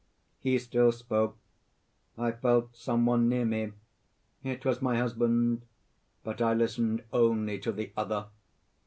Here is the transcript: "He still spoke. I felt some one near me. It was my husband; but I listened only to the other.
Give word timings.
"He 0.39 0.57
still 0.57 0.91
spoke. 0.91 1.37
I 2.17 2.31
felt 2.31 2.75
some 2.75 3.05
one 3.05 3.29
near 3.29 3.45
me. 3.45 3.73
It 4.43 4.65
was 4.65 4.81
my 4.81 4.97
husband; 4.97 5.61
but 6.23 6.41
I 6.41 6.55
listened 6.55 7.03
only 7.13 7.59
to 7.59 7.71
the 7.71 7.91
other. 7.95 8.25